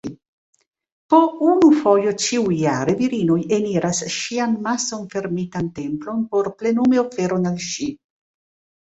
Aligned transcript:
Po 1.13 1.19
unu 1.49 1.69
fojo 1.81 2.13
ĉiujare, 2.23 2.97
virinoj 3.03 3.37
eniras 3.59 4.01
ŝian 4.17 4.59
mason-fermitan 4.67 5.71
templon 5.79 6.29
por 6.35 6.53
plenumi 6.61 7.05
oferon 7.07 7.51
al 7.55 7.65
ŝi. 7.73 7.93